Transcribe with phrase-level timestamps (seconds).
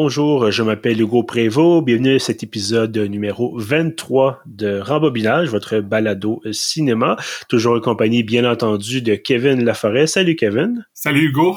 [0.00, 1.84] Bonjour, je m'appelle Hugo Prévost.
[1.84, 7.16] Bienvenue à cet épisode numéro 23 de Rembobinage, votre balado cinéma.
[7.48, 10.06] Toujours accompagné, bien entendu, de Kevin Laforêt.
[10.06, 10.86] Salut Kevin.
[10.94, 11.56] Salut Hugo.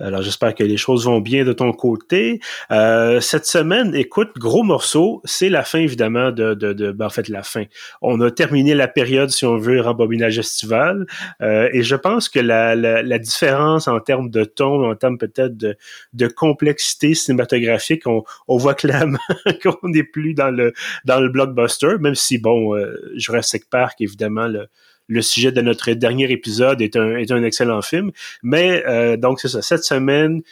[0.00, 2.40] Alors j'espère que les choses vont bien de ton côté.
[2.70, 7.10] Euh, cette semaine, écoute, gros morceau, c'est la fin évidemment de, de, de ben, en
[7.10, 7.64] fait la fin.
[8.00, 11.06] On a terminé la période, si on veut, rembobinage estival,
[11.42, 15.18] euh, et je pense que la, la, la, différence en termes de ton, en termes
[15.18, 15.76] peut-être de,
[16.12, 19.18] de complexité cinématographique, on, on voit clairement
[19.62, 20.72] qu'on n'est plus dans le
[21.04, 24.68] dans le blockbuster, même si bon, euh, Jurassic Park évidemment le
[25.08, 28.12] le sujet de notre dernier épisode est un, est un excellent film.
[28.42, 30.42] Mais euh, donc c'est ça, cette semaine,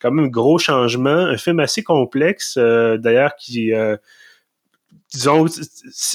[0.00, 3.96] quand même gros changement, un film assez complexe, euh, d'ailleurs qui euh,
[5.12, 5.46] disons,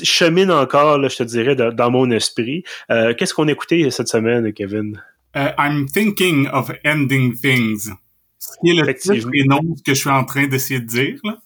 [0.04, 2.64] chemine encore, là, je te dirais, dans, mon esprit.
[2.90, 5.02] Euh, Qu'est-ce qu'on a écouté cette semaine, Kevin?
[5.36, 7.90] Uh, I'm thinking of ending things.
[8.38, 10.86] Ce qui est le titre et non ce que je suis en train d'essayer de
[10.86, 11.20] dire.
[11.23, 11.38] Là.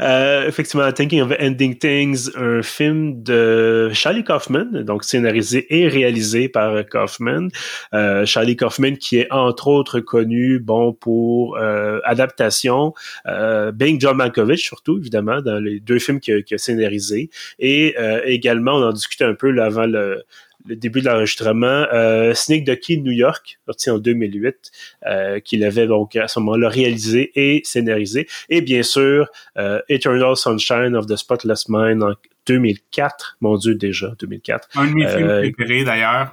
[0.00, 6.48] Euh, effectivement, Thinking of Ending Things, un film de Charlie Kaufman, donc scénarisé et réalisé
[6.48, 7.48] par Kaufman.
[7.92, 12.94] Euh, Charlie Kaufman qui est entre autres connu, bon, pour euh, adaptation,
[13.26, 17.30] euh, Bing John Malkovich surtout, évidemment, dans les deux films qu'il a, qu a scénarisé.
[17.58, 20.24] Et euh, également, on en discutait un peu là, avant le,
[20.66, 24.70] le début de l'enregistrement, euh, Snake the Key New York, sorti en 2008,
[25.06, 28.26] euh, qu'il avait donc à ce moment-là réalisé et scénarisé.
[28.48, 32.14] Et bien sûr, euh, Eternal Sunshine of the Spotless Mind en
[32.46, 33.36] 2004.
[33.40, 34.68] Mon Dieu, déjà, 2004.
[34.76, 36.32] Un de mes films euh, préférés, d'ailleurs.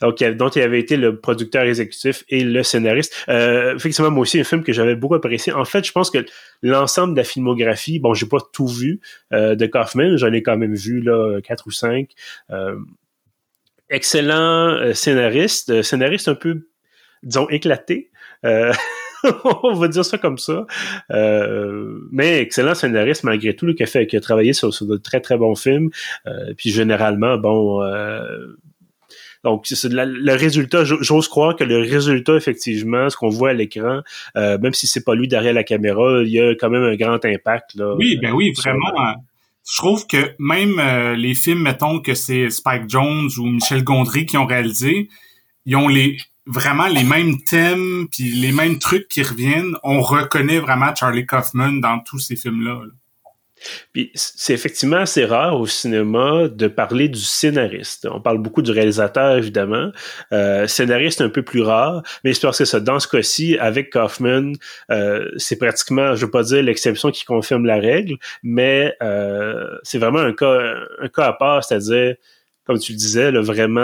[0.00, 3.14] Donc, dont il avait été le producteur exécutif et le scénariste.
[3.28, 5.52] Euh, effectivement, moi aussi, un film que j'avais beaucoup apprécié.
[5.52, 6.24] En fait, je pense que
[6.62, 9.00] l'ensemble de la filmographie, bon, j'ai pas tout vu
[9.32, 12.10] euh, de Kaufman, j'en ai quand même vu là quatre ou cinq.
[12.50, 12.76] Euh,
[13.90, 16.68] excellent euh, scénariste, euh, scénariste un peu,
[17.22, 18.10] disons, éclaté.
[18.44, 18.72] Euh,
[19.62, 20.66] on va dire ça comme ça.
[21.10, 24.96] Euh, mais excellent scénariste malgré tout, qui a fait, qui a travaillé sur, sur de
[24.96, 25.90] très très bons films.
[26.26, 27.82] Euh, puis généralement, bon.
[29.44, 34.02] donc, c'est le résultat, j'ose croire que le résultat, effectivement, ce qu'on voit à l'écran,
[34.34, 37.24] même si c'est pas lui derrière la caméra, il y a quand même un grand
[37.24, 37.74] impact.
[37.74, 38.92] Là, oui, ben oui, vraiment
[39.68, 44.24] je trouve que même euh, les films, mettons que c'est Spike Jones ou Michel Gondry
[44.24, 45.08] qui ont réalisé,
[45.64, 46.16] ils ont les
[46.46, 49.76] vraiment les mêmes thèmes puis les mêmes trucs qui reviennent.
[49.82, 52.74] On reconnaît vraiment Charlie Kaufman dans tous ces films-là.
[52.84, 52.92] là
[54.14, 58.06] c'est effectivement assez rare au cinéma de parler du scénariste.
[58.10, 59.90] On parle beaucoup du réalisateur, évidemment.
[60.32, 63.90] Euh, scénariste un peu plus rare, mais c'est parce que ça, dans ce cas-ci, avec
[63.90, 64.52] Kaufman,
[64.90, 69.98] euh, c'est pratiquement, je veux pas dire l'exception qui confirme la règle, mais euh, c'est
[69.98, 72.16] vraiment un cas, un cas à part, c'est-à-dire
[72.66, 73.80] comme tu le disais, là, vraiment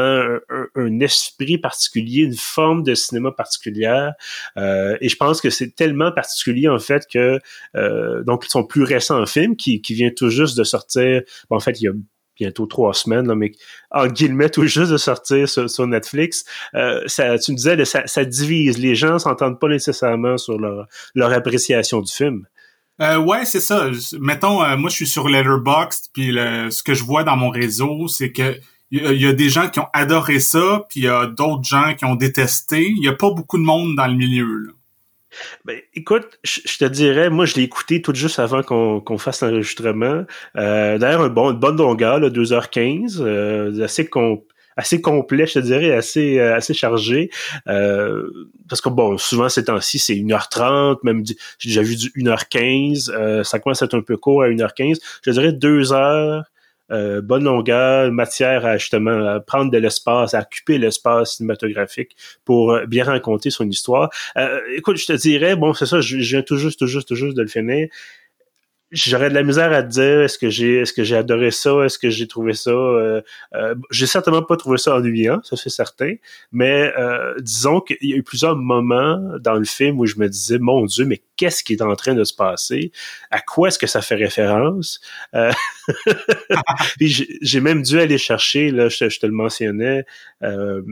[0.49, 4.15] un, un, esprit particulier, une forme de cinéma particulière.
[4.57, 7.39] Euh, et je pense que c'est tellement particulier en fait que
[7.77, 11.23] euh, donc son plus récent film qui, qui vient tout juste de sortir.
[11.49, 11.93] Bon, en fait, il y a
[12.37, 13.53] bientôt trois semaines, là, mais
[13.91, 16.45] en guillemets tout juste de sortir sur, sur Netflix.
[16.75, 18.79] Euh, ça, tu me disais, ça, ça divise.
[18.79, 22.47] Les gens s'entendent pas nécessairement sur leur, leur appréciation du film.
[23.01, 23.91] Euh, ouais, c'est ça.
[24.21, 27.49] Mettons, euh, moi, je suis sur Letterboxd, puis le, ce que je vois dans mon
[27.49, 28.59] réseau, c'est que
[28.93, 31.95] il y, a des gens qui ont adoré ça, puis il y a d'autres gens
[31.95, 32.91] qui ont détesté.
[32.91, 34.45] Il y a pas beaucoup de monde dans le milieu.
[34.45, 34.73] Là.
[35.65, 40.25] Ben, écoute, je te dirais, moi je l'ai écouté tout juste avant qu'on fasse l'enregistrement.
[40.57, 44.11] Euh, D'ailleurs, un bon, une bonne longueur, là, 2h15, euh, assez
[44.77, 47.31] assez complet, je te dirais, assez euh, assez chargé.
[47.69, 48.29] Euh,
[48.69, 51.25] parce que bon, souvent ces temps-ci, c'est 1h30, même
[51.59, 53.11] j'ai déjà vu du 1h15.
[53.11, 54.99] Euh, ça commence à être un peu court à 1h15.
[55.25, 56.45] Je dirais 2 heures
[56.91, 62.73] euh, bonne longueur, matière à justement à prendre de l'espace, à occuper l'espace cinématographique pour
[62.73, 64.11] euh, bien raconter son histoire.
[64.37, 67.15] Euh, écoute, je te dirais, bon, c'est ça, je viens tout juste, tout juste, tout
[67.15, 67.89] juste de le finir
[68.93, 71.85] j'aurais de la misère à te dire est-ce que j'ai est-ce que j'ai adoré ça
[71.85, 73.23] est-ce que j'ai trouvé ça euh,
[73.55, 76.15] euh, j'ai certainement pas trouvé ça ennuyant ça c'est certain
[76.53, 76.93] mais
[77.41, 80.85] disons qu'il y a eu plusieurs moments dans le film où je me disais mon
[80.85, 82.93] dieu mais qu'est-ce qui est en train de se passer
[83.33, 85.01] à quoi est-ce que ça fait référence
[85.35, 85.51] euh,
[87.01, 90.05] j'ai même dû aller chercher là je, te le mentionnais
[90.45, 90.83] euh,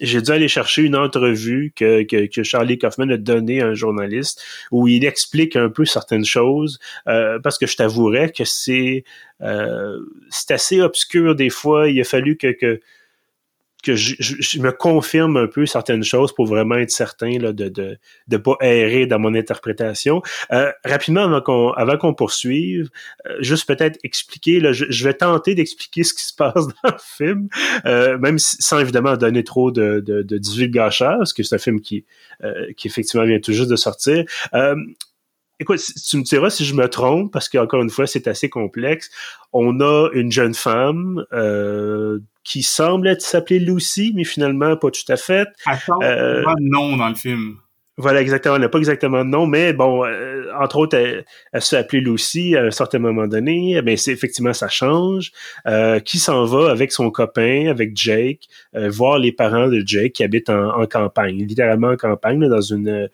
[0.00, 2.02] j'ai dû aller chercher une entrevue que,
[2.42, 4.42] Charlie Kaufman a donnée à un journaliste
[4.72, 9.04] où il explique un peu certaines choses euh, parce que je t'avouerais que c'est
[10.28, 11.88] c'est assez obscur des fois.
[11.88, 12.80] Il a fallu que
[13.80, 17.68] que je, je, me confirme un peu certaines choses pour vraiment être certain là, de
[17.68, 17.98] de
[18.28, 20.22] de pas errer dans mon interprétation.
[20.52, 22.90] Euh, rapidement avant qu'on avant poursuive,
[23.26, 26.90] euh, juste peut-être expliquer là, je, je vais tenter d'expliquer ce qui se passe dans
[26.90, 27.48] le film,
[27.86, 31.80] euh, même sans évidemment donner trop de de, de divulgachage, parce que c'est un film
[31.80, 32.04] qui
[32.44, 34.24] euh, qui effectivement vient tout juste de sortir.
[34.54, 34.76] Euh,
[35.60, 39.10] écoute, tu me diras si je me trompe, parce qu'encore une fois, c'est assez complexe.
[39.52, 45.16] On a une jeune femme euh, qui semble s'appeler Lucy, mais finalement pas tout à
[45.16, 45.48] fait.
[46.02, 47.58] Euh, pas de nom dans le film.
[48.00, 48.54] Voilà, exactement.
[48.54, 52.00] Elle n'a pas exactement de nom, mais bon, euh, entre autres, elle, elle se fait
[52.00, 53.78] Lucy à un certain moment donné.
[53.84, 55.32] Mais eh c'est effectivement, ça change.
[55.66, 60.14] Euh, qui s'en va avec son copain, avec Jake, euh, voir les parents de Jake
[60.14, 63.10] qui habitent en, campagne, littéralement en campagne, dans une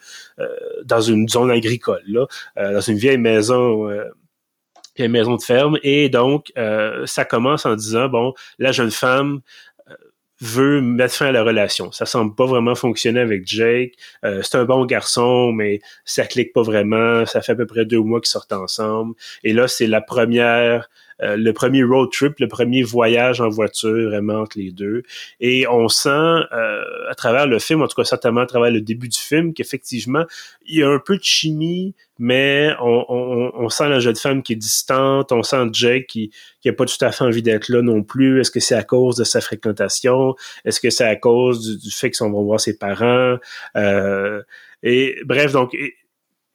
[0.85, 2.27] dans une zone agricole, là,
[2.57, 3.91] dans une vieille maison.
[4.97, 6.53] Vieille maison de ferme et donc
[7.05, 9.41] ça commence en disant bon la jeune femme
[10.41, 11.93] veut mettre fin à la relation.
[11.93, 13.95] Ça semble pas vraiment fonctionner avec Jake.
[14.25, 17.25] Euh, c'est un bon garçon, mais ça clique pas vraiment.
[17.27, 19.15] Ça fait à peu près deux mois qu'ils sortent ensemble.
[19.45, 20.89] Et là, c'est la première
[21.23, 25.03] euh, le premier road trip, le premier voyage en voiture vraiment entre les deux.
[25.41, 28.81] Et on sent euh, à travers le film, en tout cas certainement à travers le
[28.81, 30.25] début du film, qu'effectivement,
[30.67, 34.43] il y a un peu de chimie, mais on, on, on, sent la jeune femme
[34.43, 36.31] qui est distante, on sent Jake qui
[36.61, 38.41] qui a pas tout à fait envie d'être là non plus.
[38.41, 40.35] Est-ce que c'est à cause de sa fréquentation?
[40.65, 43.37] Est-ce que c'est à cause du, fait qu'ils vont voir ses parents?
[43.77, 44.43] Euh,
[44.83, 45.77] et bref, donc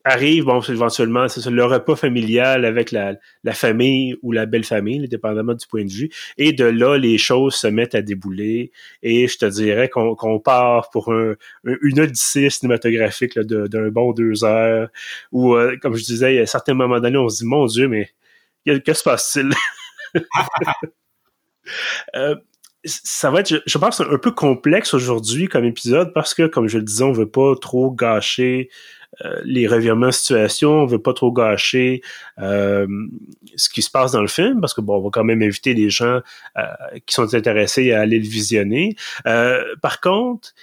[0.03, 5.07] arrive, bon, éventuellement, c'est le repas familial avec la, la, famille ou la belle famille,
[5.07, 6.09] dépendamment du point de vue.
[6.38, 8.71] Et de là, les choses se mettent à débouler.
[9.03, 14.44] Et je te dirais qu'on qu'on part pour un, une odyssée cinématographique d'un bon deux
[14.44, 14.89] heures,
[15.31, 18.09] où, euh, comme je disais, à certains moments donné, on se dit, mon Dieu, mais
[18.65, 19.51] que, que se passe-t-il?
[22.15, 22.36] euh,
[22.83, 26.77] ça va être, je, pense, un peu complexe aujourd'hui comme épisode parce que, comme je
[26.80, 28.69] le disais, on veut pas trop gâcher
[29.44, 32.02] les revirements de situation, on veut pas trop gâcher
[32.40, 32.88] euh,
[33.56, 35.74] ce qui se passe dans le film, parce que bon, on va quand même inviter
[35.74, 36.22] les gens
[36.58, 36.63] euh,
[37.06, 38.96] qui sont intéressés à aller le visionner.
[39.81, 40.54] par contre,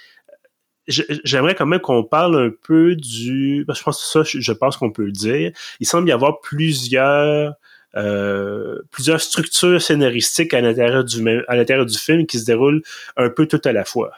[0.87, 3.65] j'aimerais quand même qu'on parle un peu du.
[3.67, 5.51] je pense que ça, je pense qu'on peut le dire.
[5.79, 7.53] Il semble y avoir plusieurs
[7.95, 12.83] euh, plusieurs structures scénaristiques à l'intérieur du à l'intérieur du film qui se déroulent
[13.17, 14.11] un peu tout à la fois.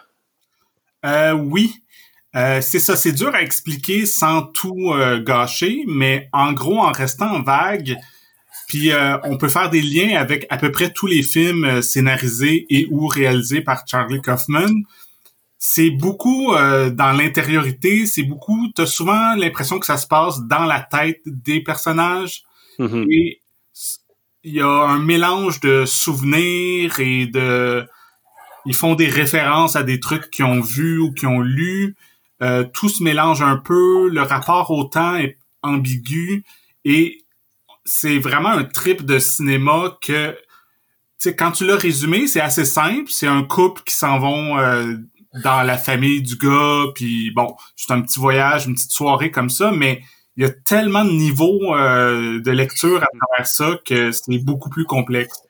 [1.06, 1.74] Euh, oui,
[2.36, 6.92] euh, c'est ça, c'est dur à expliquer sans tout euh, gâcher, mais en gros, en
[6.92, 7.98] restant vague,
[8.68, 12.66] puis euh, on peut faire des liens avec à peu près tous les films scénarisés
[12.69, 14.83] et ou réalisés par Charlie Kaufman.
[15.63, 20.80] C'est beaucoup dans l'intériorité, c'est beaucoup, t'as souvent l'impression que ça se passe dans la
[20.80, 22.42] tête des personnages.
[22.80, 23.06] Mm-hmm.
[23.12, 23.42] Et
[24.44, 27.86] il y a un mélange de souvenirs et de...
[28.66, 31.95] Ils font des références à des trucs qu'ils ont vus ou qu'ils ont lus.
[32.41, 36.43] Euh, tout se mélange un peu, le rapport au temps est ambigu
[36.85, 37.23] et
[37.85, 40.35] c'est vraiment un trip de cinéma que,
[41.19, 43.09] tu quand tu l'as résumé, c'est assez simple.
[43.09, 44.95] C'est un couple qui s'en vont euh,
[45.43, 49.49] dans la famille du gars, puis bon, c'est un petit voyage, une petite soirée comme
[49.49, 50.01] ça, mais
[50.35, 54.69] il y a tellement de niveaux euh, de lecture à travers ça que c'est beaucoup
[54.69, 55.44] plus complexe.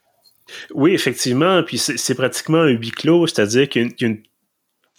[0.73, 1.63] Oui, effectivement.
[1.63, 4.23] Puis c'est pratiquement un huis clos, c'est-à-dire qu'il y a une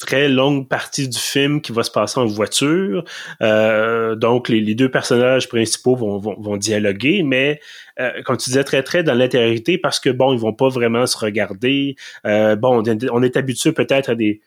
[0.03, 3.05] très longue partie du film qui va se passer en voiture.
[3.41, 7.61] Euh, donc, les, deux personnages principaux vont, vont, dialoguer, mais
[8.01, 11.07] euh, comme tu disais, très très dans l'intériorité parce que, bon, ils vont pas vraiment
[11.07, 11.95] se regarder.
[12.27, 14.41] Euh, bon, on est habitué peut-être à des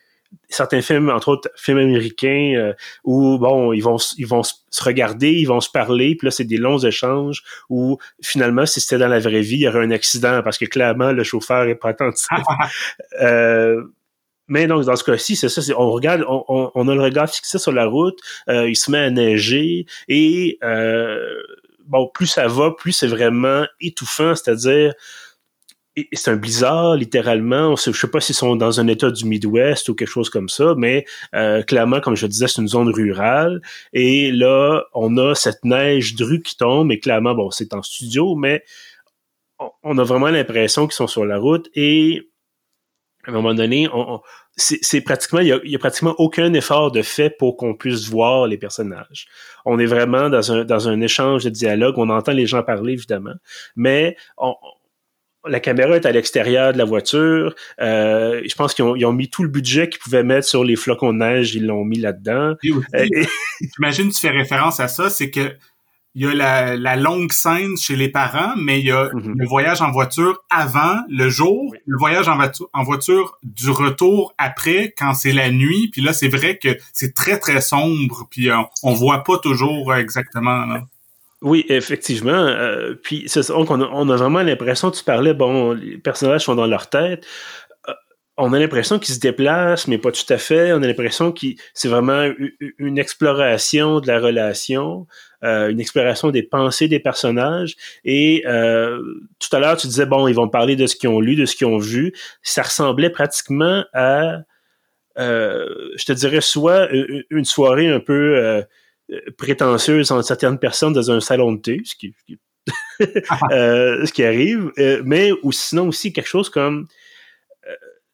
[0.50, 5.32] certains films, entre autres films américains, euh, où bon, ils vont ils vont se regarder,
[5.32, 9.08] ils vont se parler, puis là c'est des longs échanges où finalement, si c'était dans
[9.08, 11.90] la vraie vie, il y aurait un accident parce que clairement le chauffeur est pas
[11.90, 12.28] attentif.
[13.22, 13.84] euh,
[14.48, 17.58] mais donc, dans ce cas-ci, c'est ça, on regarde, on, on, a le regard fixé
[17.58, 21.42] sur la route, euh, il se met à neiger, et euh,
[21.88, 24.94] bon, plus ça va, plus c'est vraiment étouffant, c'est-à-dire
[26.14, 27.76] c'est un blizzard, littéralement.
[27.76, 30.76] Je sais pas s'ils sont dans un état du Midwest ou quelque chose comme ça,
[30.78, 33.62] mais euh, clairement, comme je disais, c'est une zone rurale.
[33.94, 38.36] Et là, on a cette neige drue qui tombe, et clairement, bon, c'est en studio,
[38.36, 38.64] mais
[39.84, 41.70] on a vraiment l'impression qu'ils sont sur la route.
[41.76, 42.30] Et
[43.26, 44.22] à un moment donné, on,
[44.58, 48.58] c'est pratiquement il y, a, pratiquement aucun effort de fait pour qu'on puisse voir les
[48.58, 49.28] personnages.
[49.66, 51.96] On est vraiment dans un dans un échange de dialogue.
[51.98, 53.34] On entend les gens parler évidemment,
[53.76, 54.56] mais on,
[55.48, 57.56] la caméra est à l'extérieur de la voiture.
[57.82, 60.64] Euh, je pense qu'ils ont, ils ont, mis tout le budget qu'ils pouvaient mettre sur
[60.64, 62.56] les flocons de neige, ils l'ont mis là-dedans.
[62.64, 65.56] J'imagine que tu fais référence à ça, c'est que
[66.16, 69.36] il y a la, la, longue scène chez les parents, mais il y a Mhm.
[69.38, 71.78] le voyage en voiture avant, le jour, Oui.
[71.86, 75.90] le voyage en, voiture- en voiture du retour après, quand c'est la nuit.
[75.92, 79.92] Puis là, c'est vrai que c'est très, très sombre, puis on, on voit pas toujours
[79.92, 80.66] euh, exactement.
[80.66, 80.82] Là.
[81.42, 82.32] Oui, effectivement.
[82.32, 86.56] euh, puis c'est on a, on a vraiment l'impression, tu parlais, bon, les personnages sont
[86.56, 87.26] dans leur tête.
[87.90, 87.94] Euh,
[88.38, 90.74] on a l'impression qu'ils se déplacent, mais pas tout à fait.
[90.74, 92.30] On a l'impression que c'est vraiment
[92.80, 95.06] une exploration de la relation,
[95.46, 97.76] euh, une exploration des pensées des personnages.
[98.04, 99.02] Et euh,
[99.40, 101.46] tout à l'heure, tu disais, bon, ils vont parler de ce qu'ils ont lu, de
[101.46, 102.14] ce qu'ils ont vu.
[102.42, 104.40] Ça ressemblait pratiquement à,
[105.20, 106.90] euh, je te dirais, soit
[107.30, 108.64] une soirée un peu...
[109.38, 112.16] prétentieuse entre certaines personnes dans un salon de thé, ce qui,
[113.00, 114.72] ce qui- arrive,
[115.04, 116.88] mais ou sinon aussi quelque chose comme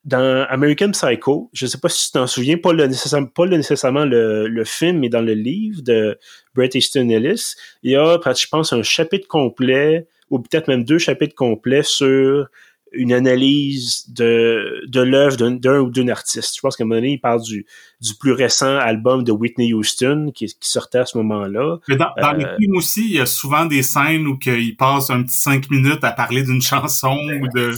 [0.04, 3.58] dans American Psycho, je sais pas si tu t'en souviens, pas, le nécessairement, pas le,
[3.58, 6.18] nécessairement le, le film, mais dans le livre de
[6.56, 7.54] Bret Easton Ellis,
[7.84, 12.48] il y a, je pense, un chapitre complet, ou peut-être même deux chapitres complets sur
[12.94, 16.56] une analyse de, de l'œuvre d'un, d'un ou d'une artiste.
[16.56, 17.66] Je pense qu'à un moment donné, il parle du,
[18.02, 21.78] du plus récent album de Whitney Houston qui, qui sortait à ce moment-là.
[21.88, 24.76] Mais dans, dans les Euh, films aussi, il y a souvent des scènes où il
[24.76, 27.72] passe un petit cinq minutes à parler d'une chanson ou de,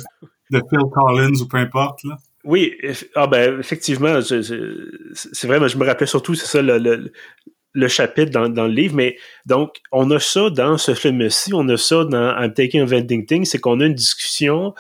[0.54, 2.02] de Phil Collins ou peu importe.
[2.44, 2.76] Oui,
[3.16, 8.68] ah ben effectivement, c'est vrai, mais je me rappelais surtout, c'est ça le, chapitre dans,
[8.68, 12.54] le livre, mais donc on a ça dans ce film-ci, on a ça dans I'm
[12.54, 14.74] Taking a Vending Thing, c'est qu'on a une discussion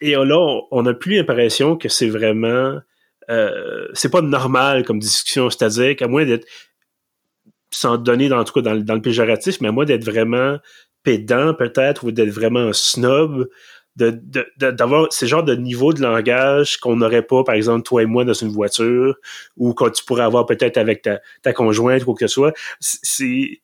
[0.00, 2.78] et là on- n'a plus l'impression que c'est vraiment,
[3.30, 6.46] euh, c'est pas normal comme discussion, c'est-à-dire qu'à moins d'être
[7.70, 10.58] sans donner dans en tout cas dans, dans le péjoratif, mais à moins d'être vraiment
[11.02, 13.48] pédant peut-être ou d'être vraiment snob,
[13.98, 17.82] de, de, de- d'avoir ce genre de niveau de langage qu'on n'aurait pas, par exemple,
[17.82, 19.16] toi et moi dans une voiture,
[19.56, 22.52] ou que tu pourrais avoir peut-être avec ta, ta conjointe ou quoi que ce soit.
[22.80, 23.60] C'est.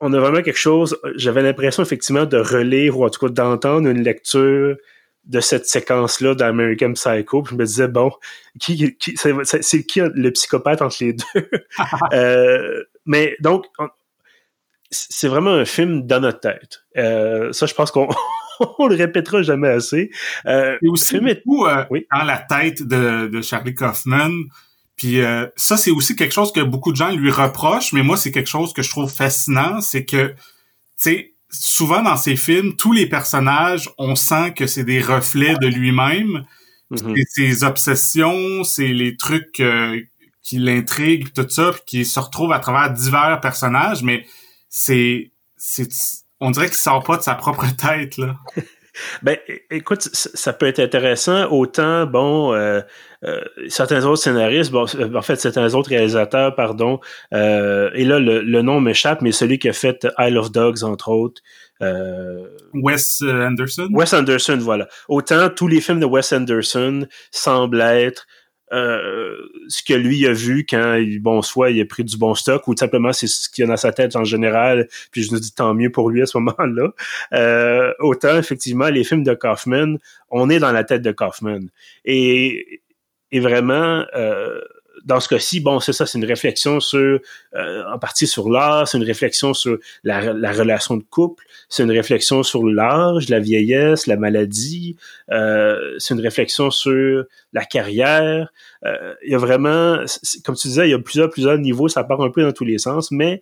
[0.00, 0.96] On a vraiment quelque chose.
[1.16, 4.76] J'avais l'impression effectivement de relire ou en tout cas d'entendre une lecture
[5.24, 7.42] de cette séquence-là d'American Psycho.
[7.42, 8.10] Puis je me disais, bon,
[8.60, 11.24] qui, qui, c'est, qui le psychopathe entre les deux?
[12.12, 13.88] Euh, mais donc, on-
[14.90, 16.82] c'est vraiment un film dans notre tête.
[16.98, 18.08] Euh, ça, je pense qu'on
[18.78, 20.10] on le répétera jamais assez.
[20.46, 22.06] Euh, Et aussi beaucoup euh, Oui.
[22.12, 24.30] dans la tête de, de Charlie Kaufman.
[24.96, 28.16] Puis euh, ça, c'est aussi quelque chose que beaucoup de gens lui reprochent, mais moi,
[28.16, 30.34] c'est quelque chose que je trouve fascinant, c'est que, tu
[30.96, 35.66] sais, souvent dans ses films, tous les personnages, on sent que c'est des reflets de
[35.66, 36.44] lui-même.
[36.94, 39.98] C'est ses obsessions, c'est les trucs euh,
[40.42, 44.26] qui l'intriguent, tout ça, puis qui se retrouvent à travers divers personnages, mais
[44.68, 45.88] c'est, c'est,
[46.42, 48.36] on dirait qu'il sort pas de sa propre tête là.
[49.22, 49.38] Ben,
[49.70, 51.50] écoute, ça peut être intéressant.
[51.50, 52.82] Autant, bon, euh,
[53.24, 54.84] euh, certains autres scénaristes, bon,
[55.14, 57.00] en fait, certains autres réalisateurs, pardon,
[57.32, 60.84] euh, et là, le, le nom m'échappe, mais celui qui a fait Isle of Dogs,
[60.84, 61.40] entre autres,
[61.82, 63.88] euh, Wes Anderson?
[63.92, 64.88] Wes Anderson, voilà.
[65.08, 68.26] Autant tous les films de Wes Anderson semblent être
[68.72, 69.36] euh,
[69.68, 72.66] ce que lui a vu quand, il- bon, soit il a pris du bon stock
[72.68, 75.38] ou tout simplement c'est ce qu'il a dans sa tête en général, puis je nous
[75.40, 76.88] dis tant mieux pour lui à ce moment-là.
[77.34, 79.96] Euh, autant, effectivement, les films de Kaufman,
[80.30, 81.60] on est dans la tête de Kaufman.
[82.04, 82.80] Et,
[83.30, 84.60] et vraiment, euh,
[85.04, 87.20] dans ce cas-ci, bon, c'est ça, c'est une réflexion sur,
[87.54, 91.82] euh, en partie sur l'art, c'est une réflexion sur la, la relation de couple, c'est
[91.82, 94.96] une réflexion sur l'âge, la vieillesse, la maladie,
[95.30, 98.52] euh, c'est une réflexion sur la carrière.
[98.84, 99.98] Euh, il y a vraiment,
[100.44, 102.64] comme tu disais, il y a plusieurs, plusieurs niveaux, ça part un peu dans tous
[102.64, 103.40] les sens, mais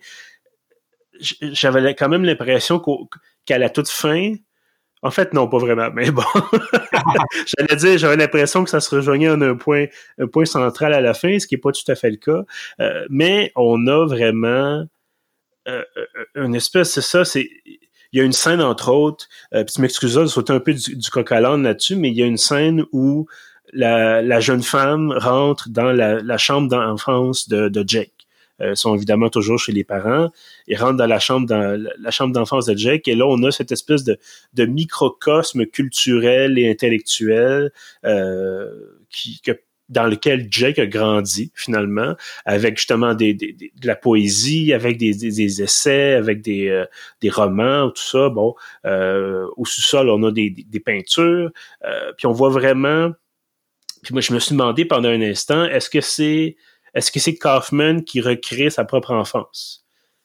[1.19, 2.81] j'avais quand même l'impression
[3.45, 4.33] qu'à la toute fin,
[5.03, 6.23] en fait, non, pas vraiment, mais bon.
[7.57, 9.85] J'allais dire, j'avais l'impression que ça se rejoignait en un point,
[10.19, 12.43] un point central à la fin, ce qui n'est pas tout à fait le cas.
[12.79, 14.85] Euh, mais on a vraiment
[15.67, 17.49] euh, euh, une espèce, c'est ça, c'est.
[18.13, 20.73] Il y a une scène, entre autres, euh, puis tu m'excuseras de sauter un peu
[20.73, 23.25] du, du coq là-dessus, mais il y a une scène où
[23.71, 28.20] la, jeune femme rentre dans la, la chambre d'enfance de, de Jake.
[28.61, 30.29] Euh, sont évidemment toujours chez les parents.
[30.67, 33.51] Ils rentrent dans la chambre dans la, chambre d'enfance de Jake et là on a
[33.51, 34.17] cette espèce de,
[34.53, 37.71] de microcosme culturel et intellectuel
[38.05, 38.69] euh,
[39.09, 39.51] qui, que,
[39.91, 42.15] dans lequel Jake a grandi finalement,
[42.45, 46.85] avec justement des, des, de la poésie, avec des, des, essais, avec des, euh,
[47.21, 48.29] des romans, tout ça.
[48.29, 51.51] Bon, euh, au sous-sol on a des, des, des peintures,
[51.85, 53.11] euh, puis on voit vraiment.
[54.01, 56.55] Puis moi je me suis demandé pendant un instant, est-ce que c'est
[56.93, 59.81] est-ce que c'est Kaufman qui recrée sa propre enfance?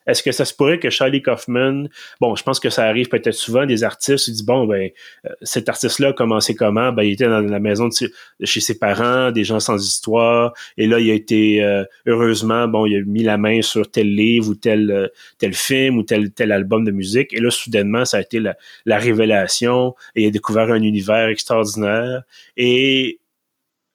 [0.06, 1.88] est-ce que ça se pourrait que Charlie Kaufman,
[2.20, 4.90] bon, je pense que ça arrive peut-être souvent, des artistes, ils disent, bon, ben,
[5.24, 6.92] euh, cet artiste-là a commencé comment?
[6.92, 10.86] Ben, il était dans la maison de, chez ses parents, des gens sans histoire, et
[10.86, 14.50] là, il a été, euh, heureusement, bon, il a mis la main sur tel livre
[14.50, 15.08] ou tel, euh,
[15.38, 18.56] tel film ou tel, tel album de musique, et là, soudainement, ça a été la,
[18.84, 22.22] la révélation, et il a découvert un univers extraordinaire,
[22.56, 23.18] et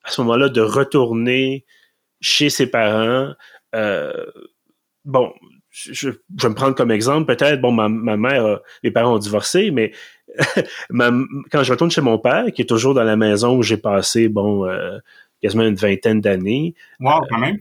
[0.04, 1.64] à ce moment-là, de retourner
[2.22, 3.34] chez ses parents,
[3.76, 4.26] euh,
[5.04, 5.34] bon,
[5.70, 9.72] je, vais me prendre comme exemple, peut-être, bon, ma, ma mère, mes parents ont divorcé,
[9.72, 9.92] mais
[11.52, 14.28] quand je retourne chez mon père, qui est toujours dans la maison où j'ai passé,
[14.28, 14.98] bon, euh,
[15.42, 16.76] quasiment une vingtaine d'années.
[17.00, 17.58] Wow, quand même.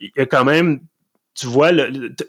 [0.00, 0.80] il y a quand même,
[1.34, 1.70] tu vois,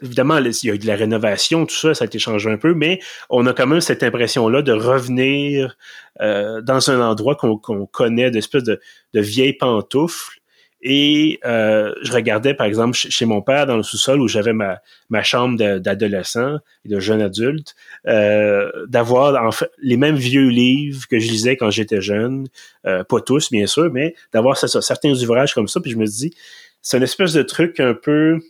[0.02, 2.58] évidemment, il y a eu de la rénovation, tout ça, ça a été changé un
[2.58, 3.00] peu, mais
[3.30, 5.76] on a quand même cette impression-là de revenir
[6.20, 8.80] euh, dans un endroit qu'on connaît, d'espèce de,
[9.14, 10.41] de vieille pantoufle,
[10.82, 14.80] et euh, je regardais, par exemple, chez mon père dans le sous-sol où j'avais ma,
[15.22, 17.76] chambre d'adolescent et de jeune adulte,
[18.08, 22.48] euh, d'avoir les mêmes vieux livres que je lisais quand j'étais jeune,
[22.84, 25.80] euh, pas tous bien sûr, mais d'avoir certains ouvrages comme ça.
[25.80, 26.34] Puis je me dis,
[26.80, 28.40] c'est une espèce de truc un peu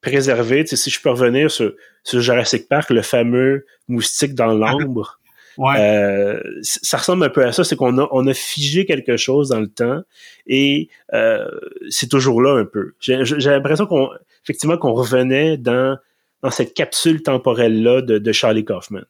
[0.00, 0.64] préservé.
[0.64, 5.20] Tu si je peux revenir sur, sur Jurassic Park, le fameux moustique dans l'ombre.
[5.58, 5.74] Ouais.
[5.78, 9.50] Euh, ça ressemble un peu à ça, c'est qu'on a, on a figé quelque chose
[9.50, 10.02] dans le temps
[10.46, 11.46] et euh,
[11.90, 12.94] c'est toujours là un peu.
[13.00, 14.10] J'ai, l'impression qu'on,
[14.44, 15.96] effectivement, qu'on revenait dans,
[16.42, 19.04] dans cette capsule temporelle-là de, de Charlie Kaufman.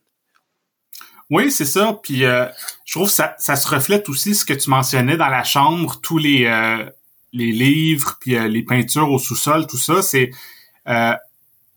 [1.32, 1.98] Oui, c'est ça.
[2.02, 2.46] Puis euh,
[2.84, 5.98] je trouve que ça, ça se reflète aussi ce que tu mentionnais dans la chambre,
[6.02, 6.84] tous les, euh,
[7.32, 10.02] les livres, puis euh, les peintures au sous-sol, tout ça.
[10.02, 10.30] C'est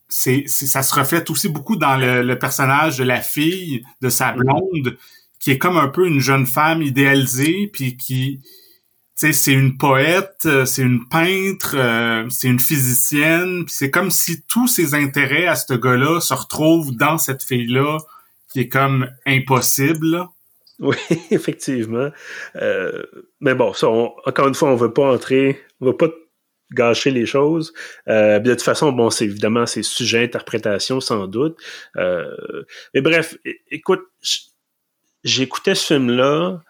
[0.08, 4.98] c'est, ça se reflète aussi beaucoup dans le, personnage de la fille de sa blonde
[5.40, 8.42] qui est comme un peu une jeune femme idéalisée puis qui
[9.18, 14.12] tu sais c'est une poète euh, c'est une peintre euh, c'est une physicienne c'est comme
[14.12, 17.98] si tous ses intérêts à ce gars-là se retrouvent dans cette fille là
[18.52, 20.28] qui est comme impossible
[20.80, 20.98] oui
[21.32, 22.10] effectivement.
[22.58, 23.04] Euh,
[23.40, 26.10] mais bon ça encore une fois on veut pas entrer on veut pas
[26.72, 27.74] gâcher les choses.
[28.08, 31.58] Euh, de toute façon, bon, c'est évidemment c'est sujet interprétation sans doute.
[31.98, 33.38] Euh, mais bref,
[33.70, 34.04] écoute,
[35.24, 36.62] j'écoutais ce film-là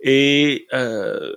[0.00, 1.34] et euh,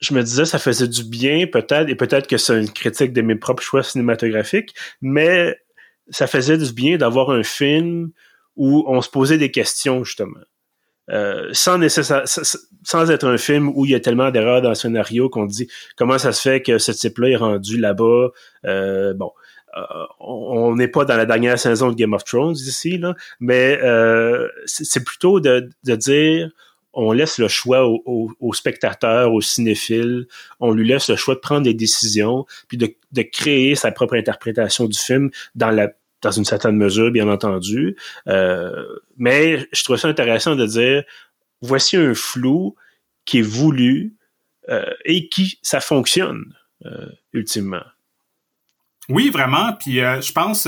[0.00, 3.22] je me disais ça faisait du bien peut-être et peut-être que c'est une critique de
[3.22, 5.58] mes propres choix cinématographiques, mais
[6.10, 8.10] ça faisait du bien d'avoir un film
[8.56, 10.40] où on se posait des questions justement.
[11.10, 14.74] Euh, sans, nécessaire, sans être un film où il y a tellement d'erreurs dans le
[14.74, 18.30] scénario qu'on dit comment ça se fait que ce type-là est rendu là-bas?
[18.64, 19.30] Euh, bon,
[19.76, 19.82] euh,
[20.18, 23.78] on n'est pas dans la dernière saison de Game of Thrones ici, là, mais
[24.66, 26.50] c'est plutôt de, de, dire
[26.92, 30.26] on laisse le choix aux au, spectateurs, aux cinéphiles,
[30.60, 34.16] on lui laisse le choix de prendre des décisions, puis de, de créer sa propre
[34.16, 35.90] interprétation du film dans la
[36.22, 37.96] dans une certaine mesure, bien entendu.
[38.28, 41.04] Euh, mais je trouve ça intéressant de dire,
[41.60, 42.74] voici un flou
[43.24, 44.14] qui est voulu
[44.68, 47.84] euh, et qui, ça fonctionne, euh, ultimement.
[49.08, 49.72] Oui, vraiment.
[49.74, 50.66] Puis je pense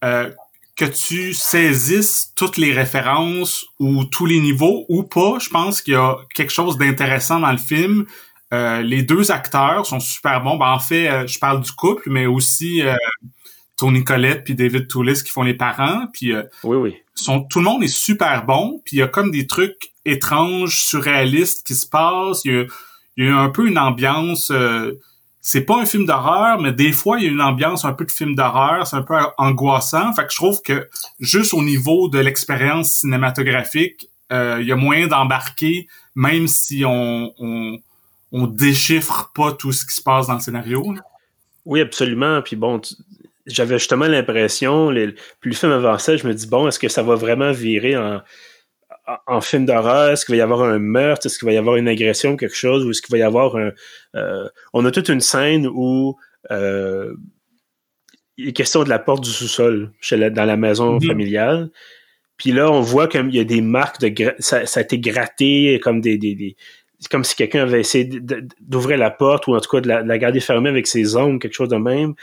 [0.00, 5.94] que tu saisisses toutes les références ou tous les niveaux ou pas, je pense qu'il
[5.94, 8.06] y a quelque chose d'intéressant dans le film.
[8.50, 10.56] les deux acteurs sont super bons.
[10.56, 12.82] Ben, en fait, je parle du couple, mais aussi
[13.78, 16.96] Tony Collette puis David Toulis qui font les parents puis euh, oui oui.
[17.14, 20.78] sont tout le monde est super bon puis il y a comme des trucs étranges
[20.78, 22.44] surréalistes qui se passent.
[22.44, 22.68] Il
[23.16, 24.92] y a, un peu une ambiance euh,
[25.40, 28.04] c'est pas un film d'horreur mais des fois il y a une ambiance un peu
[28.04, 30.12] de film d'horreur c'est un peu angoissant.
[30.12, 30.88] Fait que je trouve que
[31.20, 37.32] juste au niveau de l'expérience cinématographique euh, il y a moyen d'embarquer même si on,
[37.38, 37.78] on
[38.32, 40.94] on déchiffre pas tout ce qui se passe dans le scénario
[41.64, 42.42] Oui, absolument.
[42.42, 42.80] Puis bon,
[43.48, 44.88] j'avais justement l'impression,
[45.40, 48.20] plus le film avançait, je me dis, bon, est-ce que ça va vraiment virer en,
[49.26, 50.12] en film d'horreur?
[50.12, 51.26] Est-ce qu'il va y avoir un meurtre?
[51.26, 52.84] Est-ce qu'il va y avoir une agression, quelque chose?
[52.84, 53.72] Ou est-ce qu'il va y avoir un...
[54.14, 56.16] Euh, on a toute une scène où
[56.50, 57.14] euh,
[58.36, 61.06] il est question de la porte du sous-sol dans la maison mm-hmm.
[61.06, 61.70] familiale.
[62.36, 64.34] Puis là, on voit qu'il y a des marques de...
[64.38, 66.56] Ça, ça, a été gratté comme des, des, des
[67.10, 68.04] comme si quelqu'un avait essayé
[68.60, 71.16] d'ouvrir la porte ou en tout cas de la, de la garder fermée avec ses
[71.16, 72.14] ongles, quelque chose de même.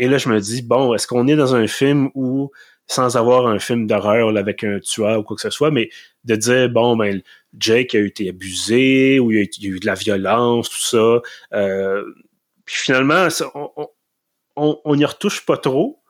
[0.00, 2.50] Et là, je me dis, bon, est-ce qu'on est dans un film où,
[2.86, 5.90] sans avoir un film d'horreur avec un tueur ou quoi que ce soit, mais
[6.24, 7.20] de dire, bon, ben,
[7.58, 11.20] Jake a été abusé, ou il y a, eu de la violence, tout ça.
[11.52, 12.02] Euh,
[12.64, 13.28] puis finalement,
[14.56, 16.02] on n'y retouche pas trop.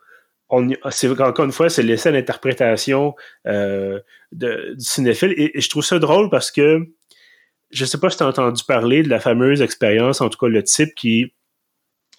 [0.50, 0.70] On,
[1.18, 3.16] encore une fois, c'est laissé à l'interprétation
[3.48, 3.98] euh,
[4.31, 4.46] du
[4.79, 5.35] cinéphile.
[5.37, 6.87] Et, et, je trouve ça drôle parce que
[7.70, 10.48] je sais pas si tu as entendu parler de la fameuse expérience, en tout cas
[10.48, 11.35] le type qui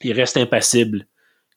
[0.02, 1.08] il reste impassible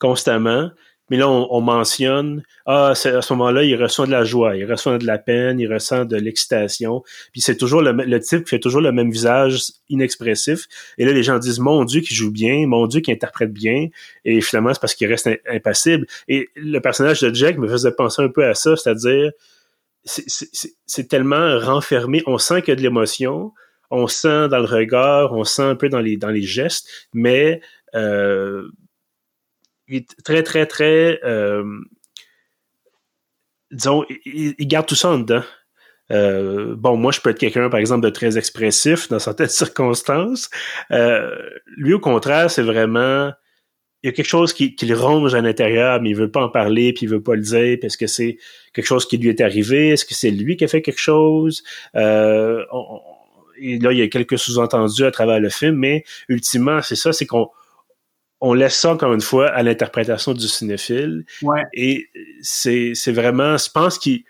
[0.05, 0.71] constamment.
[1.09, 4.99] mais là, on, mentionne, ah, à ce moment-là, il ressent de la joie, il ressent
[4.99, 7.03] de la peine, il ressent de l'excitation.
[7.33, 10.67] Puis c'est toujours le, le type fait toujours le même visage inexpressif.
[10.99, 13.89] Et là, les gens disent, mon Dieu, qui joue bien, mon Dieu, qui interprète bien.
[14.27, 16.07] Et finalement, c'est parce qu'il reste impassible.
[16.29, 19.33] Et le personnage de Jack me faisait penser un peu à ça, c'est-à-dire,
[20.05, 23.53] c'est tellement renfermé, on sent qu'il y a de l'émotion,
[23.91, 27.61] on sent dans le regard, on sent un peu dans les, dans les gestes, mais
[27.95, 28.69] euh,
[29.89, 31.21] il est très, très, très.
[31.25, 31.65] Euh,
[33.71, 35.43] disons, il, garde tout ça en dedans.
[36.11, 40.51] Euh, bon, moi, je peux être quelqu'un, par exemple, de très expressif dans certaines circonstances.
[40.91, 41.35] Euh,
[41.77, 43.33] lui, au contraire, c'est vraiment.
[44.03, 46.43] Il y a quelque chose qui, qui le ronge à l'intérieur, mais il veut pas
[46.43, 48.37] en parler, puis il veut pas le dire, parce que c'est
[48.75, 49.89] quelque chose qui lui est arrivé.
[49.89, 51.63] Est-ce que c'est lui qui a fait quelque chose?
[51.97, 52.63] Euh,
[53.57, 57.15] et là, il y a quelques sous-entendus à travers le film, mais ultimement, c'est ça,
[57.15, 57.49] c'est qu'on
[58.47, 61.25] on laisse ça encore une fois à l'interprétation du cinéphile.
[61.73, 62.11] Et
[62.43, 64.25] c'est, vraiment, je pense ce qui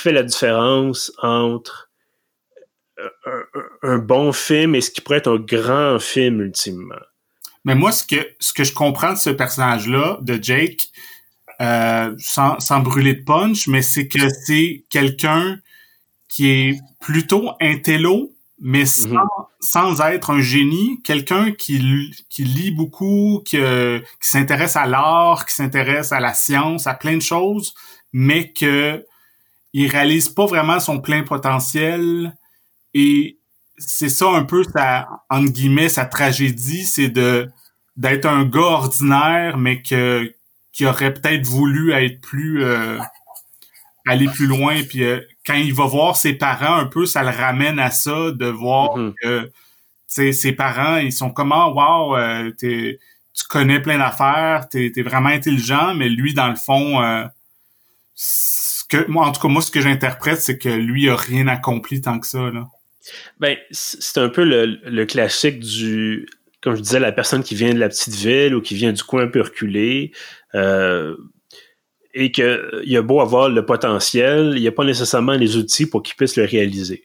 [0.00, 1.90] fait la différence entre
[3.82, 6.94] un, bon film et ce qui pourrait être un grand film ultimement.
[7.66, 10.80] Mais moi, ce que, ce que je comprends de ce personnage-là, de Jake,
[11.60, 15.58] euh, sans, sans brûler de punch, mais c'est que c'est quelqu'un
[16.30, 19.18] qui est plutôt intello, mais mhm.
[19.60, 25.54] sans, être un génie, quelqu'un qui, qui lit beaucoup, qui, qui s'intéresse à l'art, qui
[25.54, 27.74] s'intéresse à la science, à plein de choses,
[28.12, 29.04] mais que
[29.72, 32.34] il réalise pas vraiment son plein potentiel.
[32.94, 33.38] Et
[33.76, 37.50] c'est ça un peu sa, entre guillemets, sa tragédie, c'est de
[37.96, 40.34] d'être un gars ordinaire, mais que
[40.72, 42.98] qui aurait peut-être voulu être plus euh,
[44.06, 47.30] aller plus loin puis euh, quand il va voir ses parents un peu ça le
[47.30, 49.14] ramène à ça de voir mm-hmm.
[49.20, 52.98] que ses parents ils sont comment wow euh, tu
[53.48, 57.24] connais plein d'affaires t'es es vraiment intelligent mais lui dans le fond euh,
[58.14, 61.48] ce que moi en tout cas moi ce que j'interprète c'est que lui a rien
[61.48, 62.66] accompli tant que ça là
[63.38, 66.26] ben c'est un peu le, le classique du
[66.66, 69.02] comme je disais la personne qui vient de la petite ville ou qui vient du
[69.02, 70.12] coin un peu reculé
[70.56, 71.16] euh,
[72.18, 76.02] et qu'il a beau avoir le potentiel, il n'y a pas nécessairement les outils pour
[76.02, 77.04] qu'il puisse le réaliser.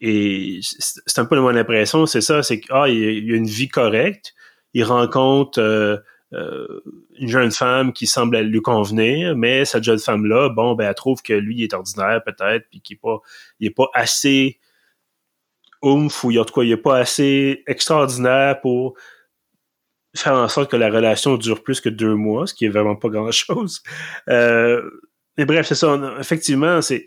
[0.00, 4.34] Et c'est un peu mon impression, c'est ça, c'est qu'il ah, a une vie correcte,
[4.74, 5.98] il rencontre euh,
[6.32, 6.80] euh,
[7.16, 11.22] une jeune femme qui semble lui convenir, mais cette jeune femme-là, bon, ben, elle trouve
[11.22, 13.20] que lui est ordinaire peut-être, puis qu'il n'est pas,
[13.60, 14.58] il pas assez
[15.82, 18.96] oomph, ou il, en tout cas, il n'est pas assez extraordinaire pour
[20.16, 22.96] faire en sorte que la relation dure plus que deux mois, ce qui est vraiment
[22.96, 23.82] pas grand-chose.
[24.28, 24.82] Euh,
[25.38, 26.16] mais bref, c'est ça.
[26.18, 27.06] effectivement, c'est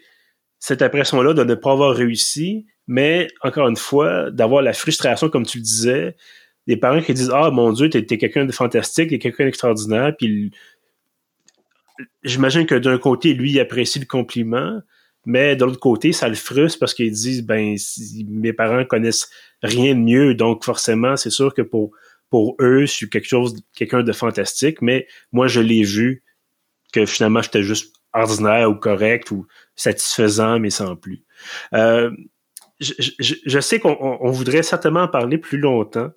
[0.59, 5.45] cette impression-là de ne pas avoir réussi, mais encore une fois, d'avoir la frustration, comme
[5.45, 6.15] tu le disais,
[6.67, 10.13] des parents qui disent Ah mon Dieu, t'es es, quelqu'un de fantastique, t'es quelqu'un d'extraordinaire,
[10.17, 10.51] puis
[12.23, 14.79] j'imagine que d'un côté, lui, il apprécie le compliment,
[15.25, 17.75] mais de l'autre côté, ça le frustre parce qu'ils disent ben
[18.27, 19.29] mes parents connaissent
[19.61, 21.91] rien de mieux, donc forcément, c'est sûr que pour
[22.29, 26.23] pour eux, je suis quelque chose, quelqu'un de fantastique, mais moi, je l'ai vu
[26.93, 31.23] que finalement, j'étais juste ordinaire ou correct ou satisfaisant, mais sans plus.
[31.73, 32.11] Euh,
[32.79, 36.11] je, sais qu'on voudrait certainement en parler plus longtemps,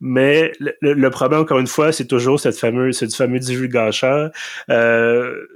[0.00, 4.30] mais le, problème, encore une fois, c'est toujours cette fameuse, ce fameux divulgateur.
[4.70, 5.46] Euh,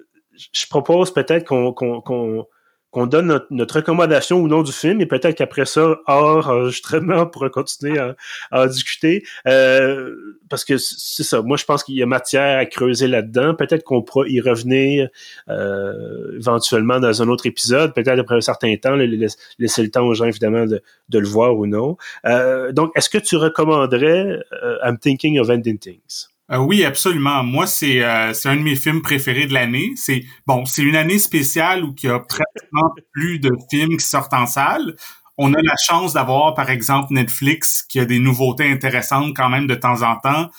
[0.53, 2.47] je propose peut-être qu'on
[2.93, 7.27] qu'on donne notre, recommandation ou non du film et peut-être qu'après ça, hors enregistrement, on
[7.27, 8.15] pourra continuer à,
[8.53, 9.25] en discuter.
[9.49, 13.55] Euh, parce que c'est ça, moi je pense qu'il y a matière à creuser là-dedans.
[13.55, 15.09] Peut-être qu'on pourra y revenir
[15.49, 20.15] euh, éventuellement dans un autre épisode, peut-être après un certain temps, laisser le temps aux
[20.15, 20.83] gens évidemment de,
[21.19, 21.97] le voir ou non.
[22.27, 24.39] Euh, donc, est-ce que tu recommanderais
[24.85, 26.32] I'm Thinking of Ending Things?
[26.51, 27.43] Euh, oui, absolument.
[27.45, 29.93] Moi, c'est euh, un de mes films préférés de l'année.
[29.97, 34.05] C'est bon, c'est une année spéciale où il y a pratiquement plus de films qui
[34.05, 34.97] sortent en salle.
[35.39, 39.67] On a la chance d'avoir, par exemple, Netflix qui a des nouveautés intéressantes quand même
[39.67, 40.51] de temps en temps.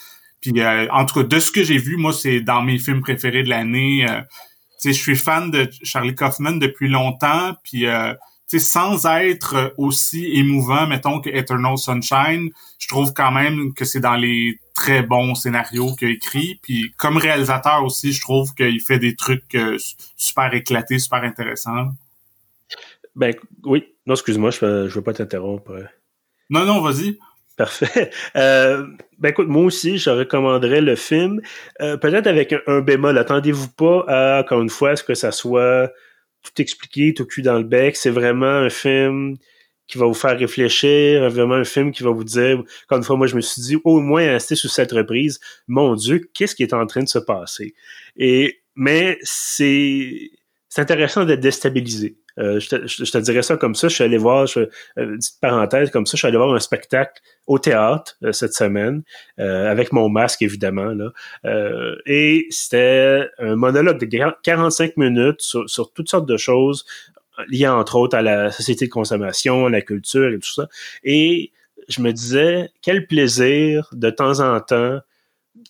[0.42, 3.02] Puis, euh, en tout cas, de ce que j'ai vu, moi, c'est dans mes films
[3.02, 4.06] préférés de l'année.
[4.10, 4.22] Euh,
[4.84, 7.54] je suis fan de Charlie Kaufman depuis longtemps.
[7.64, 7.86] Puis,
[8.58, 14.16] sans être aussi émouvant, mettons, que Eternal Sunshine, je trouve quand même que c'est dans
[14.16, 16.60] les très bons scénarios qu'il a écrit.
[16.62, 19.78] Puis comme réalisateur aussi, je trouve qu'il fait des trucs euh,
[20.18, 21.92] super éclatés, super intéressants.
[23.16, 23.34] Ben
[23.64, 23.86] oui.
[24.06, 25.86] Non, excuse-moi, je ne veux pas t'interrompre.
[26.50, 27.18] Non, non, vas-y.
[27.56, 28.10] Parfait.
[28.36, 28.88] Euh,
[29.20, 31.40] ben écoute, moi aussi, je recommanderais le film.
[31.82, 33.18] Euh, peut-être avec un, bémol.
[33.18, 35.92] Attendez-vous pas à, encore une fois, ce que ça soit
[36.42, 37.96] tout expliqué, tout cul dans le bec.
[37.96, 39.38] C'est vraiment un film
[39.88, 43.18] qui va vous faire réfléchir, vraiment un film qui va vous dire, comme une fois,
[43.18, 46.64] moi, je me suis dit, au moins rester sous cette reprise, mon Dieu, qu'est-ce qui
[46.64, 47.74] est en train de se passer?
[48.16, 50.32] Et, mais c'est,
[50.70, 52.18] c'est intéressant d'être déstabilisé.
[52.40, 53.88] Euh, je, te, je, te, dirais ça comme ça.
[53.90, 56.60] Je suis allé voir, je, euh, petite parenthèse comme ça, je suis allé voir un
[56.60, 59.04] spectacle au théâtre euh, cette semaine,
[59.40, 60.94] euh, avec mon masque évidemment.
[60.96, 61.12] Là,
[62.08, 66.86] et c'était un monologue de 45 minutes sur, sur, toutes sortes de choses
[67.48, 70.68] liées entre autres à la société de consommation, à la culture et tout ça.
[71.04, 71.52] Et
[71.90, 75.00] je me disais, quel plaisir de temps en temps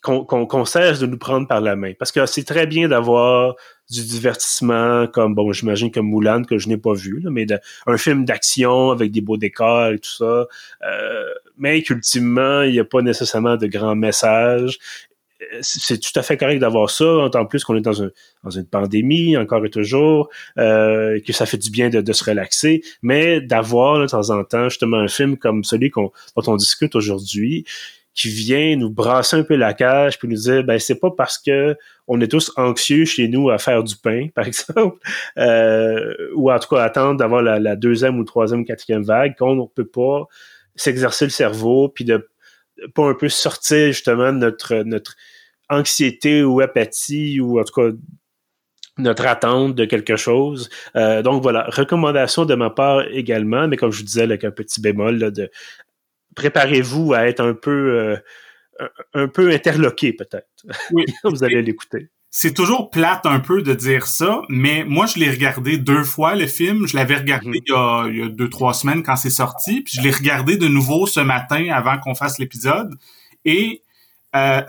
[0.02, 1.94] qu'on cesse de nous prendre par la main.
[1.98, 3.56] Parce que c'est très bien d'avoir
[3.90, 7.46] du divertissement comme, bon, j'imagine comme Moulin, que je n'ai pas vu, là, mais
[7.86, 10.48] un film d'action avec des beaux décors et tout ça.
[10.86, 14.78] Euh, mais qu'ultimement, il n'y a pas nécessairement de grands messages.
[15.62, 18.10] C'est tout à fait correct d'avoir ça, en plus qu'on est dans, un,
[18.44, 22.82] dans une pandémie, encore et toujours, euh, que ça fait du bien de, se relaxer,
[23.02, 26.96] mais d'avoir de temps en temps justement un film comme celui qu'on dont on discute
[26.96, 27.66] aujourd'hui,
[28.14, 31.38] qui vient nous brasser un peu la cage puis nous dire ben c'est pas parce
[31.38, 31.76] que
[32.08, 34.98] on est tous anxieux chez nous à faire du pain par exemple
[35.38, 39.66] euh, ou en tout cas attendre d'avoir la, deuxième ou troisième quatrième vague qu'on ne
[39.66, 40.28] peut pas
[40.76, 42.28] s'exercer le cerveau puis de
[42.94, 45.16] pas un peu sortir justement de notre notre
[45.70, 47.96] anxiété ou apathie ou en tout cas
[48.98, 50.70] notre attente de quelque chose.
[50.96, 54.52] Euh, donc voilà, recommandation de ma part également, mais comme je vous disais, avec un
[54.52, 55.50] petit bémol là, de
[56.36, 60.48] préparez-vous à être un peu euh, un peu interloqué peut-être.
[60.92, 61.06] Oui.
[61.24, 62.10] Vous allez l'écouter.
[62.36, 66.34] C'est toujours plate un peu de dire ça, mais moi je l'ai regardé deux fois
[66.34, 66.88] le film.
[66.88, 67.56] Je l'avais regardé mhm.
[67.68, 70.10] il, y a, il, y a, deux trois semaines quand c'est sorti, puis je l'ai
[70.10, 72.90] regardé de nouveau ce matin avant qu'on fasse l'épisode.
[73.46, 73.84] Et
[74.36, 74.64] euh,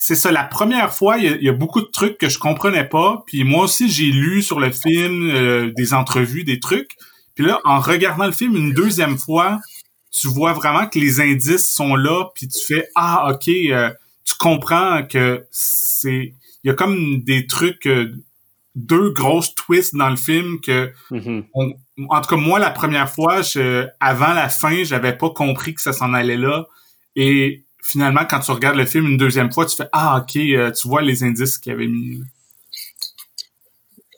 [0.00, 3.22] c'est ça, la première fois, il y, a, beaucoup de trucs que je comprenais pas.
[3.28, 6.96] Puis moi aussi, j'ai lu sur le film euh, des entrevues, des trucs.
[7.36, 9.60] Puis là, en regardant le film une deuxième fois,
[10.10, 13.90] tu vois vraiment que les indices sont là, puis tu fais ah ok, euh,
[14.24, 18.12] tu comprends que c'est il y a comme des trucs euh,
[18.74, 21.44] deux grosses twists dans le film que mm-hmm.
[22.08, 25.80] en tout cas moi la première fois je, avant la fin j'avais pas compris que
[25.80, 26.66] ça s'en allait là
[27.14, 30.72] et finalement quand tu regardes le film une deuxième fois tu fais ah ok euh,
[30.72, 32.22] tu vois les indices qu'il avait mis.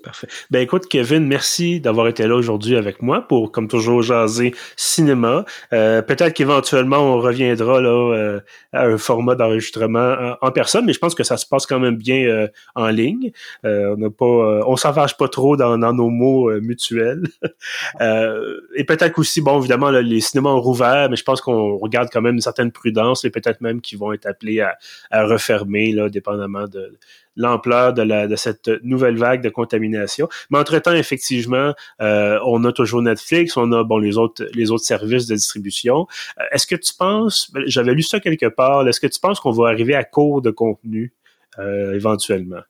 [0.07, 0.29] Parfait.
[0.51, 5.45] Ben écoute, Kevin, merci d'avoir été là aujourd'hui avec moi pour, comme toujours, jaser cinéma.
[5.73, 8.41] Euh, peut-être qu'éventuellement on reviendra là euh,
[8.73, 11.97] à un format d'enregistrement en, personne, mais je pense que ça se passe quand même
[11.97, 13.33] bien euh, en ligne.
[13.65, 17.25] on n'a pas, on s'avage pas trop dans, nos mots mutuels.
[18.01, 22.23] et peut-être aussi, bon, évidemment, les cinémas ont rouvert, mais je pense qu'on regarde quand
[22.23, 24.79] même une certaine prudence et peut-être même qu'ils vont être appelés à,
[25.11, 26.93] à refermer, là, dépendamment de
[27.37, 30.29] l'ampleur de, la, de cette nouvelle vague de contamination.
[30.51, 34.85] Mais entre-temps, effectivement, euh, on a toujours Netflix, on a bon les autres les autres
[34.85, 36.07] services de distribution.
[36.41, 39.41] Euh, est-ce que tu penses, ben, j'avais lu ça quelque part, est-ce que tu penses
[39.41, 41.13] qu'on va arriver à court de contenu
[41.59, 42.63] euh, éventuellement?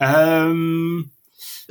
[0.00, 0.48] À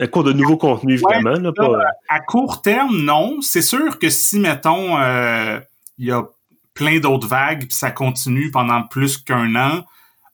[0.10, 1.38] court de nouveaux contenus, évidemment.
[1.38, 1.80] là, pas...
[2.08, 3.41] À court terme, non.
[3.41, 4.98] C'est sûr que si, mettons,
[5.98, 6.24] il y a
[6.74, 9.84] plein d'autres vagues, puis ça continue pendant plus qu'un an,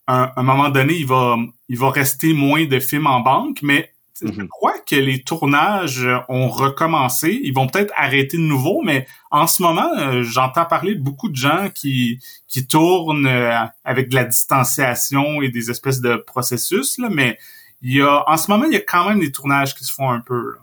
[0.07, 1.37] à un moment donné, il va,
[1.69, 3.91] il va rester moins de films en banque, mais
[4.21, 4.47] je mhm.
[4.47, 7.39] crois que les tournages ont recommencé.
[7.43, 11.29] Ils vont peut-être arrêter de nouveau, mais en ce moment, euh, j'entends parler de beaucoup
[11.29, 16.97] de gens qui, qui tournent euh, avec de la distanciation et des espèces de processus,
[16.97, 17.37] là, mais
[17.81, 19.93] il y a, en ce moment, il y a quand même des tournages qui se
[19.93, 20.55] font un peu.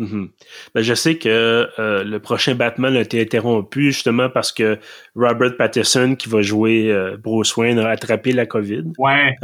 [0.00, 0.30] Mhm.
[0.74, 4.78] ben, je sais que euh, le prochain Batman a été interrompu justement parce que
[5.14, 8.84] Robert Pattinson, qui va jouer Bruce Wayne, a attrapé la COVID.
[8.98, 9.36] Ouais.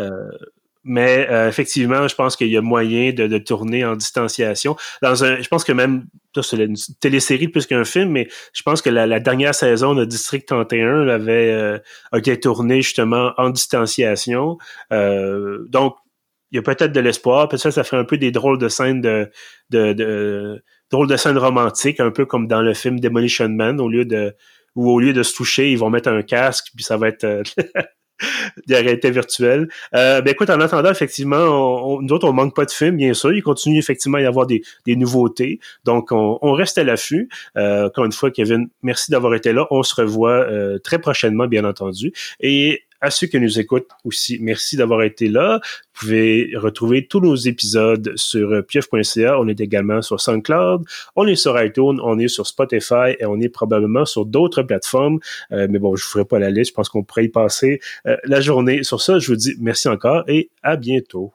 [0.89, 4.77] Mais euh, effectivement, je pense qu'il y a moyen de, de, tourner en distanciation.
[5.03, 6.07] Dans un, je pense que même
[6.41, 10.47] c'est une télésérie plus qu'un film, mais je pense que la, dernière saison de District
[10.47, 11.79] 31 avait euh,
[12.13, 14.59] a été tournée justement en distanciation.
[14.93, 15.97] Euh, donc,
[16.53, 17.49] il y a peut-être de l'espoir.
[17.49, 19.31] Peut-être ça fait un peu des drôles de scènes de,
[19.71, 23.89] de, de drôles de scènes romantiques, un peu comme dans le film Demolition Man, au
[23.89, 24.35] lieu de
[24.75, 27.25] ou au lieu de se toucher, ils vont mettre un casque, puis ça va être
[28.67, 29.69] de réalité virtuelle.
[29.95, 33.15] Euh, ben écoute, en attendant, effectivement, on, nous autres, on manque pas de films, bien
[33.15, 33.33] sûr.
[33.33, 35.61] Il continue effectivement à y avoir des, des nouveautés.
[35.85, 37.29] Donc, on, on reste à l'affût.
[37.57, 39.67] Euh, encore une fois, Kevin, merci d'avoir été là.
[39.71, 42.13] On se revoit euh, très prochainement, bien entendu.
[42.41, 45.61] Et à ceux qui nous écoutent aussi, merci d'avoir été là.
[45.95, 49.39] Vous pouvez retrouver tous nos épisodes sur pieuf.ca.
[49.41, 50.85] On est également sur SoundCloud,
[51.17, 55.19] on est sur iTunes, on est sur Spotify et on est probablement sur d'autres plateformes.
[55.53, 56.71] Euh, mais bon, je ne ferai pas la liste.
[56.71, 58.83] Je pense qu'on pourrait y passer euh, la journée.
[58.83, 61.33] Sur ça, je vous dis merci encore et à bientôt.